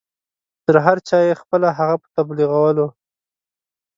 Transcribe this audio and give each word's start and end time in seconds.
تر 0.65 0.75
هر 0.85 0.97
چا 1.07 1.17
یې 1.25 1.33
پخپله 1.39 1.69
هغه 1.77 1.95
په 2.01 2.07
تبلیغولو. 2.17 2.87